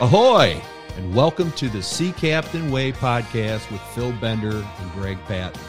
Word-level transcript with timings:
Ahoy! 0.00 0.62
And 0.96 1.12
welcome 1.12 1.50
to 1.52 1.68
the 1.68 1.82
Sea 1.82 2.12
Captain 2.12 2.70
Way 2.70 2.92
podcast 2.92 3.68
with 3.72 3.80
Phil 3.96 4.12
Bender 4.20 4.64
and 4.78 4.92
Greg 4.92 5.18
Patton, 5.24 5.60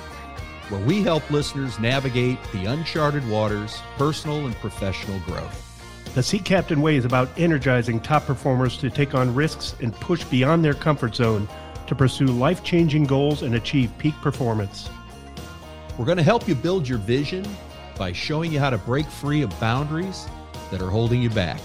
where 0.69 0.85
we 0.85 1.01
help 1.01 1.27
listeners 1.31 1.79
navigate 1.79 2.37
the 2.51 2.65
uncharted 2.65 3.27
waters, 3.27 3.81
personal 3.97 4.45
and 4.45 4.55
professional 4.57 5.19
growth. 5.21 6.13
The 6.13 6.21
Sea 6.21 6.37
Captain 6.37 6.79
Way 6.83 6.97
is 6.97 7.05
about 7.05 7.31
energizing 7.39 7.99
top 7.99 8.27
performers 8.27 8.77
to 8.77 8.91
take 8.91 9.15
on 9.15 9.33
risks 9.33 9.75
and 9.81 9.95
push 9.95 10.23
beyond 10.25 10.63
their 10.63 10.75
comfort 10.75 11.15
zone 11.15 11.49
to 11.87 11.95
pursue 11.95 12.27
life 12.27 12.63
changing 12.63 13.05
goals 13.05 13.41
and 13.41 13.55
achieve 13.55 13.91
peak 13.97 14.13
performance. 14.21 14.91
We're 15.97 16.05
going 16.05 16.17
to 16.17 16.23
help 16.23 16.47
you 16.47 16.53
build 16.53 16.87
your 16.87 16.99
vision 16.99 17.47
by 17.97 18.11
showing 18.11 18.51
you 18.53 18.59
how 18.59 18.69
to 18.69 18.77
break 18.77 19.07
free 19.07 19.41
of 19.41 19.59
boundaries 19.59 20.27
that 20.69 20.83
are 20.83 20.91
holding 20.91 21.19
you 21.19 21.31
back. 21.31 21.59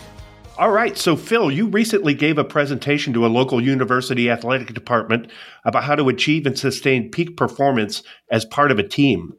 All 0.57 0.71
right. 0.71 0.97
So, 0.97 1.17
Phil, 1.17 1.51
you 1.51 1.67
recently 1.67 2.15
gave 2.15 2.39
a 2.39 2.45
presentation 2.45 3.13
to 3.15 3.27
a 3.27 3.29
local 3.29 3.61
university 3.61 4.31
athletic 4.31 4.73
department 4.73 5.29
about 5.65 5.83
how 5.83 5.97
to 5.97 6.09
achieve 6.09 6.47
and 6.47 6.57
sustain 6.57 7.11
peak 7.11 7.37
performance 7.37 8.05
as 8.31 8.45
part 8.45 8.71
of 8.71 8.79
a 8.79 8.87
team. 8.87 9.33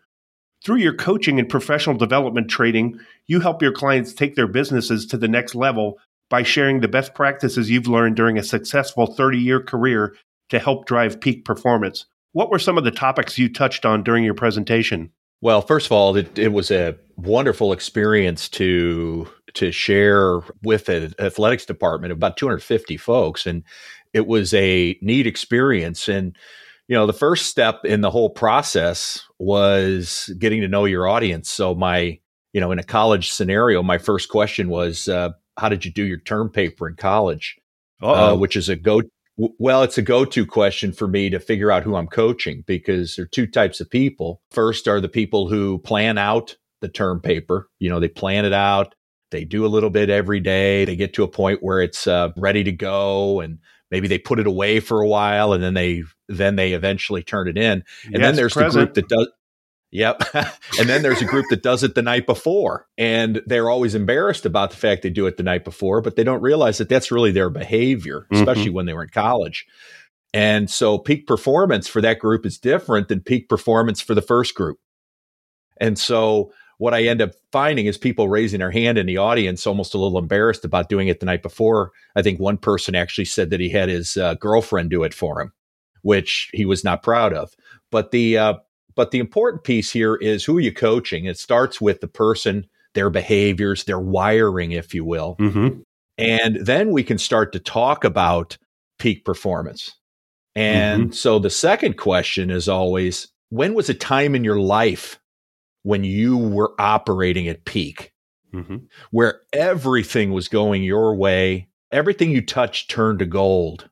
Through 0.65 0.77
your 0.77 0.93
coaching 0.93 1.39
and 1.39 1.47
professional 1.47 1.95
development 1.95 2.49
training, 2.49 2.99
you 3.27 3.39
help 3.39 3.61
your 3.61 3.71
clients 3.71 4.13
take 4.13 4.35
their 4.35 4.47
businesses 4.47 5.05
to 5.05 5.17
the 5.17 5.29
next 5.29 5.55
level 5.55 5.99
by 6.29 6.43
sharing 6.43 6.81
the 6.81 6.89
best 6.89 7.13
practices 7.13 7.69
you've 7.69 7.87
learned 7.87 8.17
during 8.17 8.37
a 8.37 8.43
successful 8.43 9.05
30 9.05 9.37
year 9.37 9.61
career 9.61 10.17
to 10.49 10.59
help 10.59 10.85
drive 10.85 11.21
peak 11.21 11.45
performance. 11.45 12.07
What 12.33 12.49
were 12.49 12.59
some 12.59 12.77
of 12.77 12.83
the 12.83 12.91
topics 12.91 13.37
you 13.37 13.47
touched 13.47 13.85
on 13.85 14.03
during 14.03 14.25
your 14.25 14.33
presentation? 14.33 15.11
Well, 15.39 15.61
first 15.61 15.85
of 15.85 15.93
all, 15.93 16.17
it, 16.17 16.37
it 16.37 16.51
was 16.51 16.71
a 16.71 16.97
wonderful 17.15 17.71
experience 17.71 18.49
to 18.49 19.29
to 19.55 19.71
share 19.71 20.41
with 20.63 20.89
an 20.89 21.13
athletics 21.19 21.65
department 21.65 22.11
of 22.11 22.17
about 22.17 22.37
250 22.37 22.97
folks, 22.97 23.45
and 23.45 23.63
it 24.13 24.27
was 24.27 24.53
a 24.53 24.97
neat 25.01 25.27
experience. 25.27 26.07
And 26.07 26.35
you 26.87 26.95
know, 26.95 27.07
the 27.07 27.13
first 27.13 27.47
step 27.47 27.83
in 27.83 28.01
the 28.01 28.11
whole 28.11 28.29
process 28.29 29.23
was 29.39 30.31
getting 30.37 30.61
to 30.61 30.67
know 30.67 30.85
your 30.85 31.07
audience. 31.07 31.49
So 31.49 31.73
my, 31.73 32.19
you 32.53 32.61
know, 32.61 32.71
in 32.71 32.77
a 32.77 32.83
college 32.83 33.31
scenario, 33.31 33.81
my 33.81 33.97
first 33.97 34.29
question 34.29 34.69
was, 34.69 35.07
uh, 35.07 35.29
"How 35.57 35.69
did 35.69 35.83
you 35.83 35.91
do 35.91 36.03
your 36.03 36.19
term 36.19 36.49
paper 36.49 36.87
in 36.87 36.95
college?" 36.95 37.57
Uh, 38.01 38.35
which 38.35 38.55
is 38.55 38.69
a 38.69 38.75
go 38.75 39.01
well, 39.37 39.83
it's 39.83 39.97
a 39.97 40.01
go 40.01 40.23
to 40.23 40.45
question 40.45 40.93
for 40.93 41.07
me 41.07 41.29
to 41.29 41.39
figure 41.39 41.71
out 41.71 41.83
who 41.83 41.95
I'm 41.95 42.07
coaching 42.07 42.63
because 42.65 43.15
there 43.15 43.23
are 43.23 43.27
two 43.27 43.47
types 43.47 43.81
of 43.81 43.89
people. 43.89 44.41
First 44.51 44.87
are 44.87 45.01
the 45.01 45.09
people 45.09 45.49
who 45.49 45.79
plan 45.79 46.17
out 46.17 46.55
the 46.81 46.87
term 46.87 47.19
paper. 47.19 47.69
You 47.79 47.89
know, 47.89 47.99
they 47.99 48.07
plan 48.07 48.45
it 48.45 48.53
out, 48.53 48.95
they 49.31 49.45
do 49.45 49.65
a 49.65 49.67
little 49.67 49.89
bit 49.89 50.09
every 50.09 50.39
day, 50.39 50.85
they 50.85 50.95
get 50.95 51.13
to 51.15 51.23
a 51.23 51.27
point 51.27 51.63
where 51.63 51.81
it's 51.81 52.07
uh, 52.07 52.29
ready 52.37 52.63
to 52.63 52.71
go 52.71 53.39
and 53.39 53.59
maybe 53.91 54.07
they 54.07 54.17
put 54.17 54.39
it 54.39 54.47
away 54.47 54.79
for 54.79 55.01
a 55.01 55.07
while 55.07 55.53
and 55.53 55.63
then 55.63 55.73
they 55.73 56.03
then 56.27 56.55
they 56.55 56.73
eventually 56.73 57.23
turn 57.23 57.47
it 57.47 57.57
in. 57.57 57.83
And 58.05 58.13
yes, 58.13 58.21
then 58.21 58.35
there's 58.35 58.53
present. 58.53 58.93
the 58.93 59.01
group 59.01 59.09
that 59.09 59.15
does 59.15 59.27
Yep. 59.91 60.23
and 60.33 60.89
then 60.89 61.03
there's 61.03 61.21
a 61.21 61.25
group 61.25 61.45
that 61.49 61.63
does 61.63 61.83
it 61.83 61.95
the 61.95 62.01
night 62.01 62.25
before. 62.25 62.85
And 62.97 63.41
they're 63.45 63.69
always 63.69 63.95
embarrassed 63.95 64.45
about 64.45 64.71
the 64.71 64.77
fact 64.77 65.03
they 65.03 65.09
do 65.09 65.25
it 65.25 65.37
the 65.37 65.43
night 65.43 65.63
before, 65.63 66.01
but 66.01 66.17
they 66.17 66.23
don't 66.23 66.41
realize 66.41 66.79
that 66.79 66.89
that's 66.89 67.11
really 67.11 67.31
their 67.31 67.49
behavior, 67.49 68.21
mm-hmm. 68.21 68.35
especially 68.35 68.65
mm-hmm. 68.65 68.73
when 68.73 68.85
they 68.87 68.93
were 68.93 69.03
in 69.03 69.09
college. 69.09 69.65
And 70.33 70.69
so 70.69 70.97
peak 70.97 71.27
performance 71.27 71.87
for 71.87 72.01
that 72.01 72.19
group 72.19 72.45
is 72.45 72.57
different 72.57 73.07
than 73.07 73.21
peak 73.21 73.47
performance 73.47 74.01
for 74.01 74.13
the 74.13 74.21
first 74.21 74.53
group. 74.53 74.79
And 75.79 75.97
so 75.97 76.51
what 76.77 76.93
I 76.93 77.03
end 77.03 77.21
up 77.21 77.31
finding 77.51 77.85
is 77.85 77.97
people 77.97 78.27
raising 78.27 78.59
their 78.59 78.71
hand 78.71 78.97
in 78.97 79.05
the 79.05 79.17
audience, 79.17 79.65
almost 79.65 79.93
a 79.93 79.97
little 79.97 80.17
embarrassed 80.17 80.65
about 80.65 80.89
doing 80.89 81.07
it 81.07 81.19
the 81.19 81.25
night 81.25 81.41
before. 81.41 81.91
I 82.15 82.21
think 82.21 82.39
one 82.39 82.57
person 82.57 82.95
actually 82.95 83.25
said 83.25 83.49
that 83.49 83.59
he 83.59 83.69
had 83.69 83.89
his 83.89 84.17
uh, 84.17 84.35
girlfriend 84.35 84.89
do 84.89 85.03
it 85.03 85.13
for 85.13 85.41
him, 85.41 85.53
which 86.01 86.49
he 86.53 86.65
was 86.65 86.83
not 86.83 87.03
proud 87.03 87.33
of. 87.33 87.53
But 87.91 88.11
the 88.11 88.37
uh, 88.37 88.53
but 88.95 89.11
the 89.11 89.19
important 89.19 89.63
piece 89.63 89.91
here 89.91 90.15
is 90.15 90.43
who 90.43 90.57
are 90.57 90.61
you 90.61 90.73
coaching? 90.73 91.25
It 91.25 91.37
starts 91.37 91.79
with 91.79 92.01
the 92.01 92.07
person, 92.07 92.65
their 92.93 93.09
behaviors, 93.09 93.83
their 93.83 93.99
wiring, 93.99 94.71
if 94.71 94.93
you 94.93 95.05
will. 95.05 95.35
Mm-hmm. 95.39 95.81
And 96.17 96.55
then 96.65 96.91
we 96.91 97.03
can 97.03 97.17
start 97.17 97.51
to 97.53 97.59
talk 97.59 98.03
about 98.03 98.57
peak 98.99 99.25
performance. 99.25 99.95
And 100.55 101.03
mm-hmm. 101.03 101.11
so 101.11 101.39
the 101.39 101.49
second 101.49 101.97
question 101.97 102.49
is 102.49 102.69
always 102.69 103.27
when 103.49 103.73
was 103.73 103.89
a 103.89 103.93
time 103.93 104.35
in 104.35 104.43
your 104.43 104.59
life 104.59 105.19
when 105.85 106.03
you 106.03 106.37
were 106.37 106.73
operating 106.79 107.47
at 107.47 107.65
peak, 107.65 108.13
mm-hmm. 108.53 108.77
where 109.11 109.41
everything 109.53 110.31
was 110.31 110.47
going 110.47 110.83
your 110.83 111.15
way, 111.15 111.69
everything 111.91 112.31
you 112.31 112.41
touched 112.41 112.89
turned 112.89 113.19
to 113.19 113.25
gold? 113.25 113.89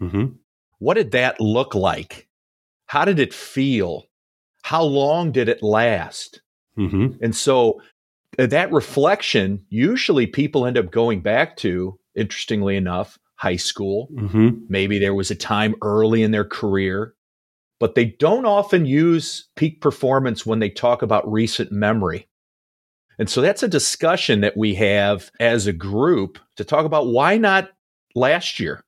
Mm-hmm. 0.00 0.36
What 0.78 0.94
did 0.94 1.10
that 1.12 1.40
look 1.40 1.74
like? 1.74 2.28
How 2.86 3.04
did 3.04 3.18
it 3.18 3.34
feel? 3.34 4.06
how 4.62 4.82
long 4.82 5.32
did 5.32 5.48
it 5.48 5.62
last? 5.62 6.40
Mm-hmm. 6.78 7.22
And 7.22 7.36
so 7.36 7.82
uh, 8.38 8.46
that 8.46 8.72
reflection, 8.72 9.64
usually 9.68 10.26
people 10.26 10.64
end 10.64 10.78
up 10.78 10.90
going 10.90 11.20
back 11.20 11.56
to, 11.58 11.98
interestingly 12.14 12.76
enough, 12.76 13.18
high 13.34 13.56
school. 13.56 14.08
Mm-hmm. 14.14 14.64
Maybe 14.68 14.98
there 14.98 15.14
was 15.14 15.30
a 15.30 15.36
time 15.36 15.74
early 15.82 16.22
in 16.22 16.30
their 16.30 16.44
career, 16.44 17.14
but 17.82 17.96
they 17.96 18.04
don't 18.04 18.46
often 18.46 18.86
use 18.86 19.48
peak 19.56 19.80
performance 19.80 20.46
when 20.46 20.60
they 20.60 20.70
talk 20.70 21.02
about 21.02 21.28
recent 21.28 21.72
memory. 21.72 22.28
And 23.18 23.28
so 23.28 23.40
that's 23.40 23.64
a 23.64 23.68
discussion 23.68 24.40
that 24.42 24.56
we 24.56 24.76
have 24.76 25.32
as 25.40 25.66
a 25.66 25.72
group 25.72 26.38
to 26.58 26.64
talk 26.64 26.86
about 26.86 27.08
why 27.08 27.38
not 27.38 27.70
last 28.14 28.60
year? 28.60 28.84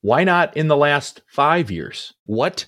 Why 0.00 0.24
not 0.24 0.56
in 0.56 0.66
the 0.66 0.76
last 0.76 1.22
five 1.28 1.70
years? 1.70 2.12
What 2.26 2.66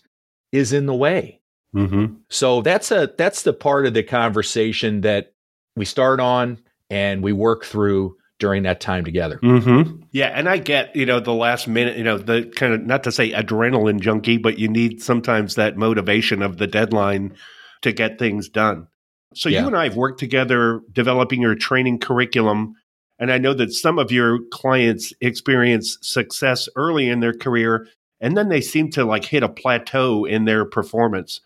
is 0.52 0.72
in 0.72 0.86
the 0.86 0.94
way? 0.94 1.40
Mm-hmm. 1.74 2.18
So 2.30 2.62
that's 2.62 2.92
a 2.92 3.12
that's 3.18 3.42
the 3.42 3.52
part 3.52 3.84
of 3.84 3.94
the 3.94 4.04
conversation 4.04 5.00
that 5.00 5.32
we 5.74 5.86
start 5.86 6.20
on 6.20 6.60
and 6.88 7.20
we 7.20 7.32
work 7.32 7.64
through 7.64 8.16
during 8.38 8.64
that 8.64 8.80
time 8.80 9.04
together. 9.04 9.38
Mm-hmm. 9.42 10.02
Yeah, 10.12 10.26
and 10.26 10.48
I 10.48 10.58
get 10.58 10.94
you 10.94 11.06
know 11.06 11.20
the 11.20 11.32
last 11.32 11.68
minute, 11.68 11.96
you 11.96 12.04
know 12.04 12.18
the 12.18 12.50
kind 12.56 12.72
of 12.74 12.84
not 12.84 13.04
to 13.04 13.12
say 13.12 13.32
adrenaline 13.32 14.00
junkie, 14.00 14.38
but 14.38 14.58
you 14.58 14.68
need 14.68 15.02
sometimes 15.02 15.54
that 15.54 15.76
motivation 15.76 16.42
of 16.42 16.58
the 16.58 16.66
deadline 16.66 17.34
to 17.82 17.92
get 17.92 18.18
things 18.18 18.48
done. 18.48 18.88
So 19.34 19.48
yeah. 19.48 19.60
you 19.60 19.66
and 19.66 19.76
I 19.76 19.84
have 19.84 19.96
worked 19.96 20.20
together 20.20 20.80
developing 20.92 21.42
your 21.42 21.54
training 21.54 21.98
curriculum. 21.98 22.74
And 23.18 23.32
I 23.32 23.38
know 23.38 23.54
that 23.54 23.72
some 23.72 23.98
of 23.98 24.12
your 24.12 24.40
clients 24.52 25.12
experience 25.20 25.98
success 26.02 26.68
early 26.76 27.08
in 27.08 27.20
their 27.20 27.32
career 27.32 27.86
and 28.20 28.36
then 28.36 28.48
they 28.48 28.60
seem 28.60 28.90
to 28.92 29.04
like 29.04 29.24
hit 29.24 29.42
a 29.42 29.48
plateau 29.48 30.24
in 30.24 30.44
their 30.44 30.64
performance. 30.64 31.40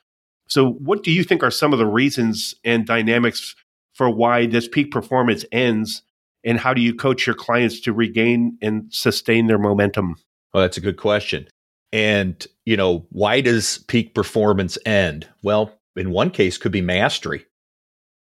So, 0.47 0.71
what 0.71 1.03
do 1.03 1.11
you 1.11 1.25
think 1.25 1.43
are 1.43 1.51
some 1.51 1.73
of 1.73 1.79
the 1.79 1.87
reasons 1.87 2.55
and 2.65 2.87
dynamics 2.87 3.55
for 3.95 4.11
why 4.11 4.47
this 4.47 4.69
peak 4.69 4.91
performance 4.91 5.45
ends? 5.53 6.03
And 6.45 6.59
how 6.59 6.75
do 6.75 6.81
you 6.81 6.95
coach 6.95 7.27
your 7.27 7.37
clients 7.37 7.81
to 7.81 7.93
regain 7.93 8.57
and 8.63 8.85
sustain 8.91 9.47
their 9.47 9.59
momentum? 9.59 10.17
Well, 10.53 10.63
that's 10.63 10.77
a 10.77 10.83
good 10.83 10.97
question. 10.97 11.47
And, 11.93 12.47
you 12.65 12.77
know, 12.77 13.07
why 13.11 13.41
does 13.41 13.79
peak 13.89 14.15
performance 14.15 14.79
end? 14.87 15.29
Well, 15.43 15.73
in 15.97 16.11
one 16.11 16.31
case, 16.31 16.57
could 16.57 16.73
be 16.73 16.81
mastery. 16.81 17.47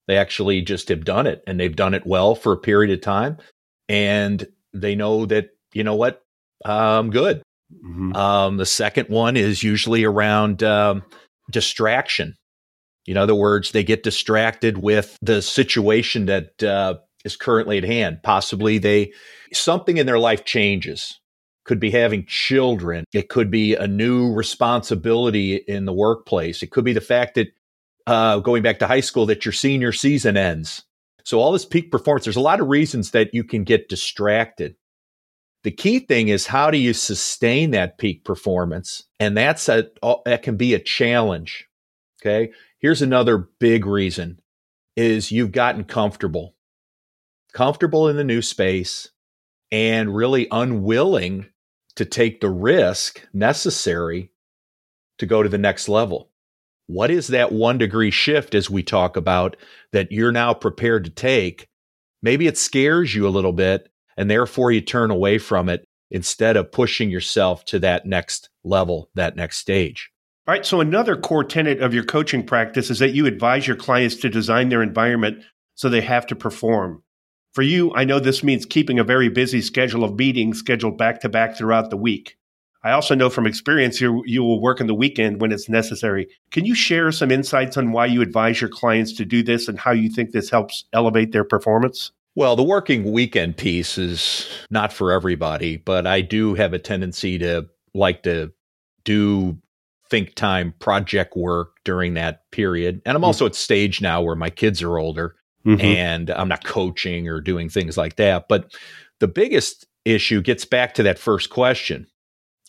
They 0.07 0.17
actually 0.17 0.61
just 0.61 0.89
have 0.89 1.05
done 1.05 1.27
it 1.27 1.43
and 1.45 1.59
they've 1.59 1.75
done 1.75 1.93
it 1.93 2.05
well 2.05 2.35
for 2.35 2.53
a 2.53 2.57
period 2.57 2.91
of 2.91 3.01
time. 3.01 3.37
And 3.87 4.47
they 4.73 4.95
know 4.95 5.25
that, 5.27 5.49
you 5.73 5.83
know 5.83 5.95
what, 5.95 6.23
I'm 6.65 7.11
good. 7.11 7.43
Mm-hmm. 7.85 8.15
Um, 8.15 8.57
the 8.57 8.65
second 8.65 9.09
one 9.09 9.37
is 9.37 9.61
usually 9.61 10.03
around 10.03 10.63
um, 10.63 11.03
distraction. 11.51 12.35
In 13.05 13.17
other 13.17 13.35
words, 13.35 13.71
they 13.71 13.83
get 13.83 14.03
distracted 14.03 14.79
with 14.79 15.17
the 15.21 15.41
situation 15.41 16.25
that 16.27 16.63
uh, 16.63 16.95
is 17.25 17.35
currently 17.35 17.77
at 17.77 17.83
hand. 17.83 18.19
Possibly 18.23 18.77
they 18.77 19.13
something 19.53 19.97
in 19.97 20.05
their 20.05 20.19
life 20.19 20.45
changes. 20.45 21.19
Could 21.65 21.79
be 21.79 21.91
having 21.91 22.25
children. 22.25 23.05
It 23.13 23.29
could 23.29 23.51
be 23.51 23.75
a 23.75 23.87
new 23.87 24.33
responsibility 24.33 25.55
in 25.55 25.85
the 25.85 25.93
workplace. 25.93 26.63
It 26.63 26.71
could 26.71 26.83
be 26.83 26.93
the 26.93 27.01
fact 27.01 27.35
that 27.35 27.49
uh, 28.07 28.39
going 28.39 28.63
back 28.63 28.79
to 28.79 28.87
high 28.87 29.01
school 29.01 29.27
that 29.27 29.45
your 29.45 29.51
senior 29.51 29.91
season 29.91 30.35
ends. 30.35 30.83
So 31.25 31.39
all 31.39 31.51
this 31.51 31.65
peak 31.65 31.91
performance. 31.91 32.25
There's 32.25 32.35
a 32.35 32.41
lot 32.41 32.59
of 32.59 32.69
reasons 32.69 33.11
that 33.11 33.33
you 33.33 33.43
can 33.43 33.63
get 33.63 33.87
distracted. 33.87 34.75
The 35.63 35.71
key 35.71 35.99
thing 35.99 36.29
is 36.29 36.47
how 36.47 36.71
do 36.71 36.77
you 36.79 36.93
sustain 36.93 37.71
that 37.71 37.99
peak 37.99 38.23
performance? 38.23 39.03
And 39.19 39.37
that's 39.37 39.69
a 39.69 39.89
that 40.25 40.41
can 40.41 40.55
be 40.55 40.73
a 40.73 40.79
challenge. 40.79 41.67
Okay? 42.21 42.51
Here's 42.79 43.01
another 43.01 43.49
big 43.59 43.85
reason 43.85 44.39
is 44.95 45.31
you've 45.31 45.51
gotten 45.51 45.83
comfortable. 45.83 46.55
Comfortable 47.53 48.07
in 48.07 48.15
the 48.15 48.23
new 48.23 48.41
space 48.41 49.09
and 49.71 50.15
really 50.15 50.47
unwilling 50.51 51.47
to 51.95 52.05
take 52.05 52.41
the 52.41 52.49
risk 52.49 53.27
necessary 53.33 54.31
to 55.17 55.25
go 55.25 55.43
to 55.43 55.49
the 55.49 55.57
next 55.57 55.89
level. 55.89 56.29
What 56.87 57.11
is 57.11 57.27
that 57.27 57.51
1 57.51 57.77
degree 57.77 58.11
shift 58.11 58.55
as 58.55 58.69
we 58.69 58.83
talk 58.83 59.17
about 59.17 59.57
that 59.91 60.11
you're 60.11 60.31
now 60.31 60.53
prepared 60.53 61.03
to 61.05 61.09
take? 61.09 61.67
Maybe 62.21 62.47
it 62.47 62.57
scares 62.57 63.13
you 63.13 63.27
a 63.27 63.29
little 63.29 63.53
bit 63.53 63.91
and 64.17 64.29
therefore 64.29 64.71
you 64.71 64.81
turn 64.81 65.11
away 65.11 65.37
from 65.37 65.69
it. 65.69 65.85
instead 66.11 66.57
of 66.57 66.71
pushing 66.71 67.09
yourself 67.09 67.65
to 67.65 67.79
that 67.79 68.05
next 68.05 68.49
level, 68.63 69.09
that 69.15 69.35
next 69.35 69.57
stage. 69.57 70.09
All 70.47 70.53
right. 70.53 70.65
So, 70.65 70.81
another 70.81 71.15
core 71.15 71.43
tenet 71.43 71.81
of 71.81 71.93
your 71.93 72.03
coaching 72.03 72.43
practice 72.45 72.89
is 72.89 72.99
that 72.99 73.13
you 73.13 73.25
advise 73.25 73.67
your 73.67 73.75
clients 73.75 74.15
to 74.17 74.29
design 74.29 74.69
their 74.69 74.81
environment 74.81 75.43
so 75.75 75.89
they 75.89 76.01
have 76.01 76.25
to 76.27 76.35
perform. 76.35 77.03
For 77.53 77.61
you, 77.63 77.93
I 77.95 78.03
know 78.03 78.19
this 78.19 78.43
means 78.43 78.65
keeping 78.65 78.99
a 78.99 79.03
very 79.03 79.29
busy 79.29 79.61
schedule 79.61 80.03
of 80.03 80.17
meetings 80.17 80.59
scheduled 80.59 80.97
back 80.97 81.21
to 81.21 81.29
back 81.29 81.57
throughout 81.57 81.89
the 81.89 81.97
week. 81.97 82.37
I 82.83 82.91
also 82.91 83.15
know 83.15 83.29
from 83.29 83.45
experience 83.45 83.99
you, 83.99 84.23
you 84.25 84.41
will 84.41 84.61
work 84.61 84.79
on 84.79 84.87
the 84.87 84.93
weekend 84.93 85.41
when 85.41 85.51
it's 85.51 85.67
necessary. 85.67 86.27
Can 86.51 86.65
you 86.65 86.75
share 86.75 87.11
some 87.11 87.31
insights 87.31 87.75
on 87.75 87.91
why 87.91 88.05
you 88.05 88.21
advise 88.21 88.61
your 88.61 88.69
clients 88.69 89.11
to 89.13 89.25
do 89.25 89.43
this 89.43 89.67
and 89.67 89.77
how 89.77 89.91
you 89.91 90.09
think 90.09 90.31
this 90.31 90.49
helps 90.49 90.85
elevate 90.93 91.33
their 91.33 91.43
performance? 91.43 92.11
Well, 92.35 92.55
the 92.55 92.63
working 92.63 93.11
weekend 93.11 93.57
piece 93.57 93.97
is 93.97 94.47
not 94.69 94.93
for 94.93 95.11
everybody, 95.11 95.77
but 95.77 96.07
I 96.07 96.21
do 96.21 96.53
have 96.53 96.73
a 96.73 96.79
tendency 96.79 97.37
to 97.39 97.67
like 97.93 98.23
to 98.23 98.53
do 99.03 99.57
think 100.09 100.35
time 100.35 100.73
project 100.79 101.35
work 101.35 101.73
during 101.83 102.13
that 102.13 102.49
period. 102.51 103.01
And 103.05 103.15
I'm 103.15 103.19
mm-hmm. 103.19 103.25
also 103.25 103.45
at 103.45 103.55
stage 103.55 104.01
now 104.01 104.21
where 104.21 104.35
my 104.35 104.49
kids 104.49 104.81
are 104.81 104.97
older 104.97 105.35
mm-hmm. 105.65 105.81
and 105.81 106.29
I'm 106.31 106.47
not 106.47 106.63
coaching 106.63 107.27
or 107.27 107.41
doing 107.41 107.69
things 107.69 107.97
like 107.97 108.15
that. 108.15 108.47
But 108.47 108.73
the 109.19 109.27
biggest 109.27 109.85
issue 110.05 110.41
gets 110.41 110.65
back 110.65 110.93
to 110.95 111.03
that 111.03 111.19
first 111.19 111.49
question. 111.49 112.07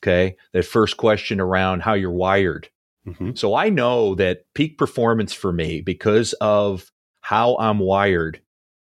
Okay. 0.03 0.37
That 0.53 0.65
first 0.65 0.97
question 0.97 1.41
around 1.41 1.83
how 1.83 1.95
you're 1.95 2.11
wired. 2.11 2.69
Mm-hmm. 3.07 3.33
So 3.35 3.55
I 3.55 3.69
know 3.69 4.15
that 4.17 4.45
peak 4.55 4.79
performance 4.79 5.33
for 5.33 5.53
me, 5.53 5.81
because 5.81 6.33
of 6.35 6.91
how 7.21 7.57
I'm 7.59 7.79
wired, 7.79 8.41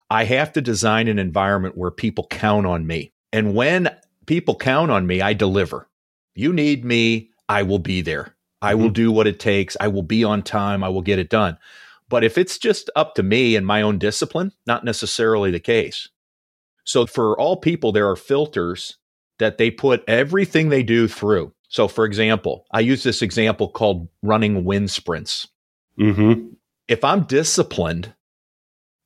I 0.09 0.23
have 0.25 0.53
to 0.53 0.61
design 0.61 1.07
an 1.07 1.19
environment 1.19 1.77
where 1.77 1.91
people 1.91 2.27
count 2.29 2.65
on 2.65 2.87
me. 2.87 3.13
And 3.31 3.53
when 3.53 3.95
people 4.25 4.55
count 4.55 4.91
on 4.91 5.05
me, 5.07 5.21
I 5.21 5.33
deliver. 5.33 5.87
You 6.35 6.53
need 6.53 6.83
me, 6.83 7.29
I 7.47 7.63
will 7.63 7.79
be 7.79 8.01
there. 8.01 8.35
I 8.61 8.73
mm-hmm. 8.73 8.81
will 8.81 8.89
do 8.89 9.11
what 9.11 9.27
it 9.27 9.39
takes. 9.39 9.77
I 9.79 9.87
will 9.87 10.03
be 10.03 10.23
on 10.23 10.41
time. 10.41 10.83
I 10.83 10.89
will 10.89 11.01
get 11.01 11.19
it 11.19 11.29
done. 11.29 11.57
But 12.09 12.23
if 12.23 12.37
it's 12.37 12.57
just 12.57 12.89
up 12.95 13.15
to 13.15 13.23
me 13.23 13.55
and 13.55 13.65
my 13.65 13.81
own 13.81 13.97
discipline, 13.97 14.51
not 14.65 14.83
necessarily 14.83 15.51
the 15.51 15.59
case. 15.59 16.09
So 16.83 17.05
for 17.05 17.39
all 17.39 17.57
people, 17.57 17.91
there 17.91 18.09
are 18.09 18.15
filters 18.15 18.97
that 19.37 19.57
they 19.57 19.71
put 19.71 20.03
everything 20.07 20.69
they 20.69 20.83
do 20.83 21.07
through. 21.07 21.53
So, 21.69 21.87
for 21.87 22.03
example, 22.03 22.65
I 22.71 22.79
use 22.79 23.03
this 23.03 23.21
example 23.21 23.69
called 23.69 24.09
running 24.23 24.65
wind 24.65 24.89
sprints. 24.89 25.47
Mm-hmm. 25.99 26.47
If 26.87 27.03
I'm 27.03 27.23
disciplined, 27.25 28.15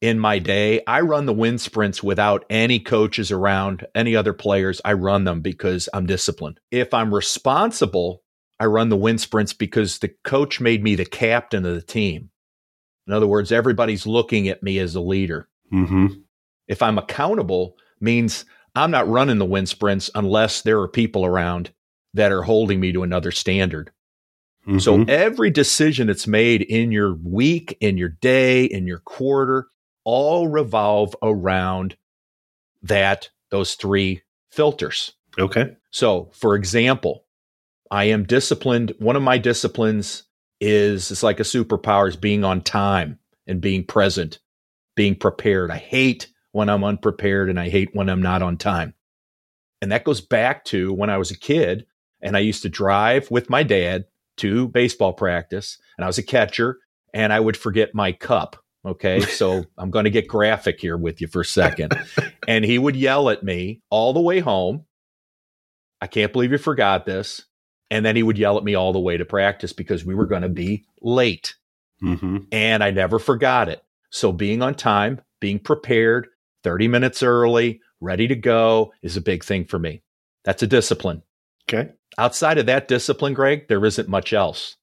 in 0.03 0.19
my 0.19 0.37
day. 0.37 0.81
I 0.85 0.99
run 0.99 1.27
the 1.27 1.33
wind 1.33 1.61
sprints 1.61 2.03
without 2.03 2.43
any 2.49 2.77
coaches 2.77 3.31
around, 3.31 3.87
any 3.95 4.17
other 4.17 4.33
players. 4.33 4.81
I 4.83 4.93
run 4.93 5.23
them 5.23 5.39
because 5.39 5.87
I'm 5.93 6.05
disciplined. 6.05 6.59
If 6.71 6.93
I'm 6.93 7.15
responsible, 7.15 8.21
I 8.59 8.65
run 8.65 8.89
the 8.89 8.97
wind 8.97 9.21
sprints 9.21 9.53
because 9.53 9.99
the 9.99 10.13
coach 10.25 10.59
made 10.59 10.83
me 10.83 10.95
the 10.95 11.05
captain 11.05 11.65
of 11.65 11.73
the 11.73 11.81
team. 11.81 12.31
In 13.07 13.13
other 13.13 13.27
words, 13.27 13.51
everybody's 13.51 14.07
looking 14.07 14.47
at 14.47 14.63
me 14.63 14.79
as 14.79 14.95
a 14.95 15.01
leader. 15.01 15.47
Mm-hmm. 15.71 16.07
If 16.67 16.81
I'm 16.81 16.97
accountable, 16.97 17.75
means 17.99 18.45
I'm 18.75 18.91
not 18.91 19.07
running 19.07 19.37
the 19.37 19.45
wind 19.45 19.69
sprints 19.69 20.09
unless 20.15 20.61
there 20.61 20.79
are 20.79 20.87
people 20.87 21.25
around 21.25 21.71
that 22.13 22.31
are 22.31 22.43
holding 22.43 22.79
me 22.79 22.91
to 22.91 23.03
another 23.03 23.31
standard. 23.31 23.91
Mm-hmm. 24.67 24.79
So 24.79 25.03
every 25.03 25.49
decision 25.49 26.07
that's 26.07 26.27
made 26.27 26.61
in 26.61 26.91
your 26.91 27.15
week, 27.15 27.77
in 27.81 27.97
your 27.97 28.09
day, 28.09 28.63
in 28.65 28.87
your 28.87 28.99
quarter 28.99 29.67
all 30.05 30.47
revolve 30.47 31.15
around 31.21 31.95
that 32.81 33.29
those 33.51 33.75
three 33.75 34.21
filters. 34.51 35.13
Okay. 35.39 35.75
So, 35.91 36.29
for 36.33 36.55
example, 36.55 37.25
I 37.89 38.05
am 38.05 38.23
disciplined. 38.23 38.93
One 38.99 39.15
of 39.15 39.23
my 39.23 39.37
disciplines 39.37 40.23
is 40.63 41.11
it's 41.11 41.23
like 41.23 41.39
a 41.39 41.43
superpower 41.43 42.07
is 42.07 42.15
being 42.15 42.43
on 42.43 42.61
time 42.61 43.19
and 43.47 43.61
being 43.61 43.85
present, 43.85 44.39
being 44.95 45.15
prepared. 45.15 45.71
I 45.71 45.77
hate 45.77 46.29
when 46.51 46.69
I'm 46.69 46.83
unprepared 46.83 47.49
and 47.49 47.59
I 47.59 47.69
hate 47.69 47.89
when 47.93 48.09
I'm 48.09 48.21
not 48.21 48.41
on 48.41 48.57
time. 48.57 48.93
And 49.81 49.91
that 49.91 50.05
goes 50.05 50.21
back 50.21 50.65
to 50.65 50.93
when 50.93 51.09
I 51.09 51.17
was 51.17 51.31
a 51.31 51.37
kid 51.37 51.85
and 52.21 52.37
I 52.37 52.39
used 52.39 52.61
to 52.61 52.69
drive 52.69 53.29
with 53.29 53.49
my 53.49 53.63
dad 53.63 54.05
to 54.37 54.67
baseball 54.69 55.13
practice 55.13 55.77
and 55.97 56.05
I 56.05 56.07
was 56.07 56.17
a 56.17 56.23
catcher 56.23 56.77
and 57.13 57.33
I 57.33 57.39
would 57.39 57.57
forget 57.57 57.93
my 57.93 58.11
cup 58.11 58.63
Okay. 58.85 59.21
So 59.33 59.65
I'm 59.77 59.91
going 59.91 60.05
to 60.05 60.11
get 60.11 60.27
graphic 60.27 60.79
here 60.79 60.97
with 60.97 61.19
you 61.21 61.27
for 61.27 61.41
a 61.41 61.45
second. 61.45 61.97
and 62.47 62.63
he 62.63 62.77
would 62.77 62.95
yell 62.95 63.29
at 63.29 63.43
me 63.43 63.81
all 63.89 64.13
the 64.13 64.21
way 64.21 64.39
home. 64.39 64.85
I 66.01 66.07
can't 66.07 66.31
believe 66.31 66.51
you 66.51 66.57
forgot 66.57 67.05
this. 67.05 67.45
And 67.93 68.03
then 68.03 68.15
he 68.15 68.23
would 68.23 68.39
yell 68.39 68.57
at 68.57 68.63
me 68.63 68.73
all 68.73 68.91
the 68.91 68.99
way 68.99 69.17
to 69.17 69.23
practice 69.23 69.71
because 69.71 70.03
we 70.03 70.15
were 70.15 70.25
going 70.25 70.41
to 70.41 70.49
be 70.49 70.85
late. 71.01 71.53
Mm-hmm. 72.01 72.37
And 72.51 72.83
I 72.83 72.89
never 72.89 73.19
forgot 73.19 73.69
it. 73.69 73.83
So 74.09 74.31
being 74.31 74.63
on 74.63 74.73
time, 74.73 75.21
being 75.39 75.59
prepared, 75.59 76.27
30 76.63 76.87
minutes 76.87 77.21
early, 77.21 77.81
ready 78.01 78.27
to 78.27 78.35
go 78.35 78.93
is 79.03 79.15
a 79.15 79.21
big 79.21 79.43
thing 79.43 79.65
for 79.65 79.77
me. 79.77 80.01
That's 80.43 80.63
a 80.63 80.67
discipline. 80.67 81.21
Okay. 81.69 81.91
Outside 82.17 82.57
of 82.57 82.65
that 82.65 82.87
discipline, 82.87 83.35
Greg, 83.35 83.67
there 83.67 83.85
isn't 83.85 84.09
much 84.09 84.33
else 84.33 84.75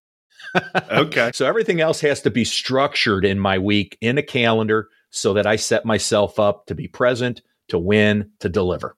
okay. 0.91 1.31
So 1.35 1.47
everything 1.47 1.81
else 1.81 2.01
has 2.01 2.23
to 2.23 2.31
be 2.31 2.45
structured 2.45 3.25
in 3.25 3.39
my 3.39 3.59
week 3.59 3.99
in 4.01 4.19
a 4.19 4.23
calendar 4.23 4.89
so 5.11 5.35
that 5.35 5.47
I 5.47 5.57
set 5.57 5.85
myself 5.85 6.39
up 6.39 6.67
to 6.67 6.75
be 6.75 6.89
present, 6.89 7.43
to 7.69 7.79
win, 7.79 8.31
to 8.39 8.49
deliver. 8.49 8.97